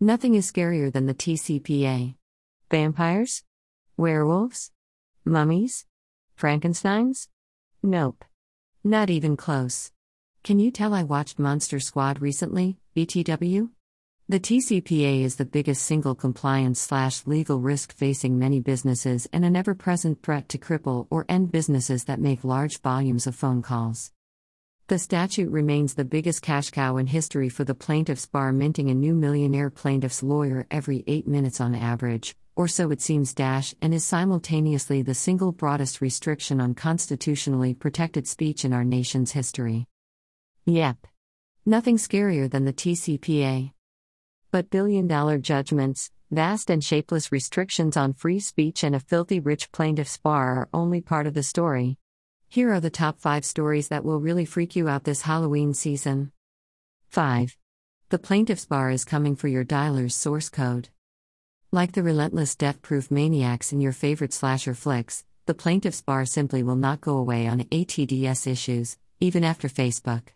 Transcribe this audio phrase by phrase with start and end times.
[0.00, 2.16] Nothing is scarier than the TCPA.
[2.70, 3.44] Vampires?
[3.96, 4.70] Werewolves?
[5.24, 5.86] Mummies?
[6.38, 7.28] Frankensteins?
[7.82, 8.22] Nope.
[8.84, 9.92] Not even close.
[10.44, 13.70] Can you tell I watched Monster Squad recently, BTW?
[14.28, 19.56] The TCPA is the biggest single compliance slash legal risk facing many businesses and an
[19.56, 24.12] ever present threat to cripple or end businesses that make large volumes of phone calls.
[24.88, 28.94] The statute remains the biggest cash cow in history for the plaintiff's bar, minting a
[28.94, 33.92] new millionaire plaintiff's lawyer every eight minutes on average, or so it seems, dash, and
[33.92, 39.88] is simultaneously the single broadest restriction on constitutionally protected speech in our nation's history.
[40.66, 41.08] Yep.
[41.64, 43.72] Nothing scarier than the TCPA.
[44.52, 49.72] But billion dollar judgments, vast and shapeless restrictions on free speech, and a filthy rich
[49.72, 51.98] plaintiff's bar are only part of the story.
[52.48, 56.32] Here are the top 5 stories that will really freak you out this Halloween season.
[57.08, 57.56] 5.
[58.08, 60.88] The plaintiff's bar is coming for your dialer's source code.
[61.72, 66.62] Like the relentless death proof maniacs in your favorite slasher flicks, the plaintiff's bar simply
[66.62, 70.28] will not go away on ATDS issues, even after Facebook.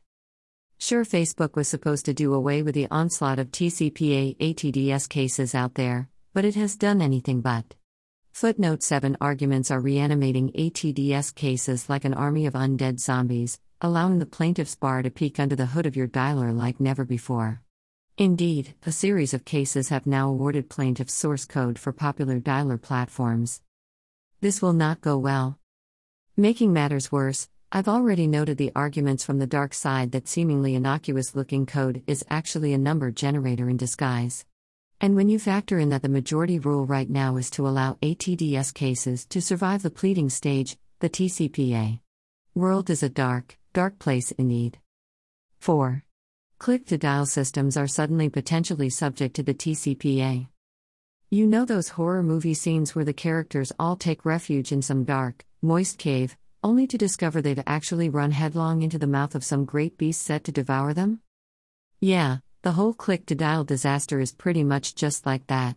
[0.79, 5.75] Sure, Facebook was supposed to do away with the onslaught of TCPA ATDS cases out
[5.75, 7.77] there, but it has done anything but.
[8.33, 14.25] Footnote 7 Arguments are reanimating ATDS cases like an army of undead zombies, allowing the
[14.25, 17.61] plaintiff's bar to peek under the hood of your dialer like never before.
[18.17, 23.61] Indeed, a series of cases have now awarded plaintiffs source code for popular dialer platforms.
[24.41, 25.59] This will not go well.
[26.37, 31.35] Making matters worse, I've already noted the arguments from the dark side that seemingly innocuous
[31.37, 34.47] looking code is actually a number generator in disguise.
[35.03, 38.75] And when you factor in that the majority rule right now is to allow ATDS
[38.75, 42.01] cases to survive the pleading stage, the TCPA
[42.55, 44.79] world is a dark, dark place indeed.
[45.61, 46.05] 4.
[46.59, 50.49] Click to dial systems are suddenly potentially subject to the TCPA.
[51.31, 55.47] You know those horror movie scenes where the characters all take refuge in some dark,
[55.63, 59.97] moist cave, only to discover they've actually run headlong into the mouth of some great
[59.97, 61.21] beast set to devour them?
[62.01, 65.77] Yeah, the whole click to dial disaster is pretty much just like that.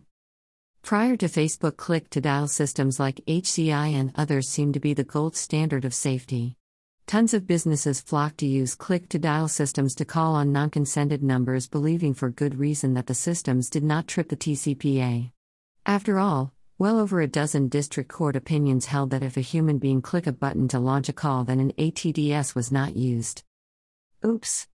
[0.82, 5.02] Prior to Facebook, click to dial systems like HCI and others seemed to be the
[5.02, 6.56] gold standard of safety.
[7.06, 11.22] Tons of businesses flocked to use click to dial systems to call on non consented
[11.22, 15.30] numbers, believing for good reason that the systems did not trip the TCPA.
[15.86, 20.02] After all, well over a dozen district court opinions held that if a human being
[20.02, 23.42] click a button to launch a call, then an ATDS was not used.
[24.22, 24.66] Oops.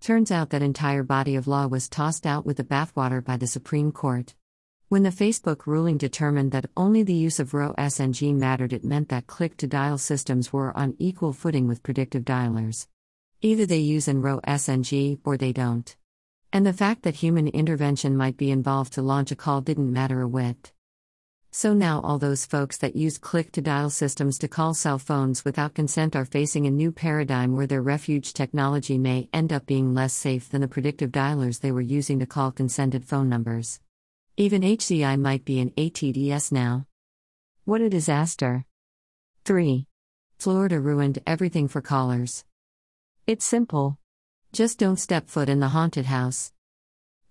[0.00, 3.46] Turns out that entire body of law was tossed out with the bathwater by the
[3.46, 4.34] Supreme Court.
[4.88, 9.10] When the Facebook ruling determined that only the use of ROE SNG mattered, it meant
[9.10, 12.86] that click to dial systems were on equal footing with predictive dialers.
[13.42, 15.94] Either they use an ROE SNG or they don't.
[16.50, 20.22] And the fact that human intervention might be involved to launch a call didn't matter
[20.22, 20.72] a whit.
[21.52, 25.44] So now, all those folks that use click to dial systems to call cell phones
[25.44, 29.92] without consent are facing a new paradigm where their refuge technology may end up being
[29.92, 33.80] less safe than the predictive dialers they were using to call consented phone numbers.
[34.36, 36.86] Even HCI might be an ATDS now.
[37.64, 38.64] What a disaster!
[39.44, 39.86] 3.
[40.38, 42.44] Florida ruined everything for callers.
[43.26, 43.98] It's simple.
[44.52, 46.52] Just don't step foot in the haunted house.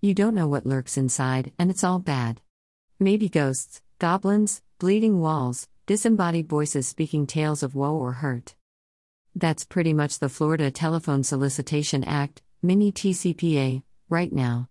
[0.02, 2.42] You don't know what lurks inside, and it's all bad.
[2.98, 8.54] Maybe ghosts, goblins, bleeding walls, disembodied voices speaking tales of woe or hurt.
[9.36, 14.70] That's pretty much the Florida Telephone Solicitation Act, mini TCPA, right now.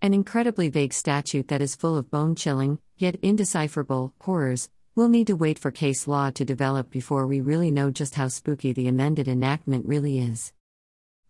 [0.00, 4.70] An incredibly vague statute that is full of bone chilling, yet indecipherable, horrors.
[4.94, 8.28] We'll need to wait for case law to develop before we really know just how
[8.28, 10.54] spooky the amended enactment really is.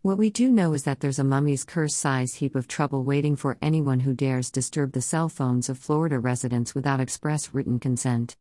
[0.02, 3.36] What we do know is that there's a mummy's curse sized heap of trouble waiting
[3.36, 8.34] for anyone who dares disturb the cell phones of Florida residents without express written consent.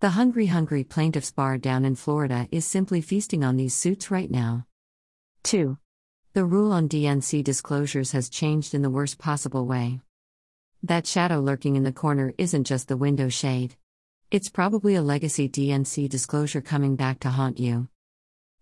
[0.00, 4.30] The Hungry Hungry Plaintiffs Bar down in Florida is simply feasting on these suits right
[4.30, 4.64] now.
[5.42, 5.76] 2.
[6.32, 10.00] The rule on DNC disclosures has changed in the worst possible way.
[10.82, 13.76] That shadow lurking in the corner isn't just the window shade.
[14.30, 17.88] It's probably a legacy DNC disclosure coming back to haunt you.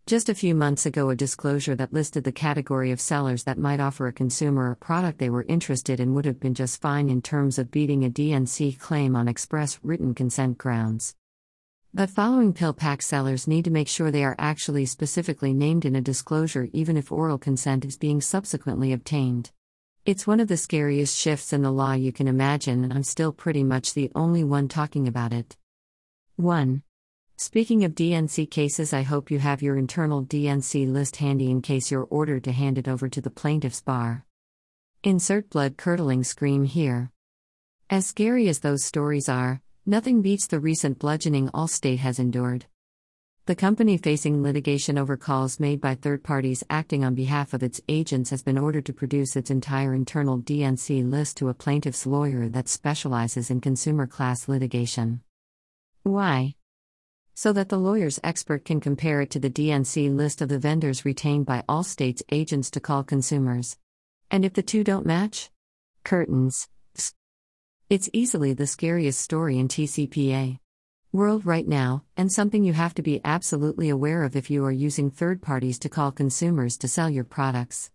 [0.07, 3.79] Just a few months ago, a disclosure that listed the category of sellers that might
[3.79, 7.23] offer a consumer a product they were interested in would have been just fine in
[7.23, 11.15] terms of beating a DNC claim on express written consent grounds.
[11.95, 16.01] But following PillPack sellers need to make sure they are actually specifically named in a
[16.01, 19.51] disclosure, even if oral consent is being subsequently obtained.
[20.05, 23.33] It's one of the scariest shifts in the law you can imagine, and I'm still
[23.33, 25.57] pretty much the only one talking about it.
[26.37, 26.83] 1.
[27.43, 31.91] Speaking of DNC cases, I hope you have your internal DNC list handy in case
[31.91, 34.27] you're ordered to hand it over to the plaintiff's bar.
[35.05, 37.11] Insert blood curdling scream here.
[37.89, 42.67] As scary as those stories are, nothing beats the recent bludgeoning Allstate has endured.
[43.47, 47.81] The company facing litigation over calls made by third parties acting on behalf of its
[47.89, 52.51] agents has been ordered to produce its entire internal DNC list to a plaintiff's lawyer
[52.51, 55.23] that specializes in consumer class litigation.
[56.03, 56.57] Why?
[57.43, 61.07] So that the lawyer's expert can compare it to the DNC list of the vendors
[61.07, 63.79] retained by Allstate's agents to call consumers.
[64.31, 65.49] And if the two don't match?
[66.05, 66.69] Curtains.
[67.89, 70.59] It's easily the scariest story in TCPA
[71.13, 74.71] world right now, and something you have to be absolutely aware of if you are
[74.71, 77.91] using third parties to call consumers to sell your products.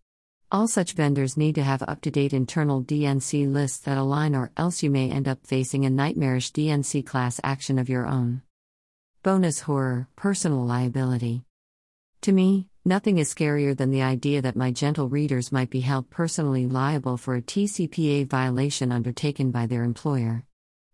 [0.51, 4.50] All such vendors need to have up to date internal DNC lists that align, or
[4.57, 8.42] else you may end up facing a nightmarish DNC class action of your own.
[9.25, 11.45] Bonus horror personal liability.
[12.22, 16.12] To me, nothing is scarier than the idea that my gentle readers might be held
[16.12, 20.44] personally liable for a TCPA violation undertaken by their employer.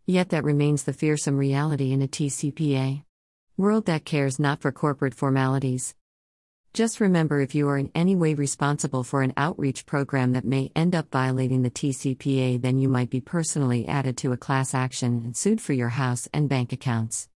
[0.06, 3.04] Yet that remains the fearsome reality in a TCPA
[3.57, 5.94] world that cares not for corporate formalities.
[6.74, 10.72] Just remember if you are in any way responsible for an outreach program that may
[10.74, 15.22] end up violating the TCPA, then you might be personally added to a class action
[15.25, 17.27] and sued for your house and bank accounts.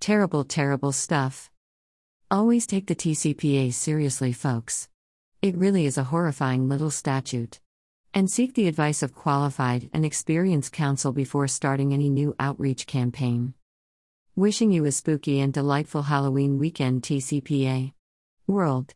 [0.00, 1.50] Terrible, terrible stuff.
[2.30, 4.88] Always take the TCPA seriously, folks.
[5.42, 7.60] It really is a horrifying little statute.
[8.14, 13.52] And seek the advice of qualified and experienced counsel before starting any new outreach campaign.
[14.34, 17.92] Wishing you a spooky and delightful Halloween weekend, TCPA.
[18.46, 18.94] World.